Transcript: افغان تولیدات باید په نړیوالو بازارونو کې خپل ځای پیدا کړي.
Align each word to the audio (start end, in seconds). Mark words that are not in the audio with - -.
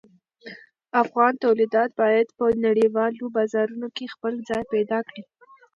افغان 1.03 1.33
تولیدات 1.45 1.89
باید 2.01 2.27
په 2.37 2.45
نړیوالو 2.65 3.23
بازارونو 3.35 3.87
کې 3.95 4.11
خپل 4.13 4.33
ځای 4.49 4.63
پیدا 4.73 4.99
کړي. 5.07 5.23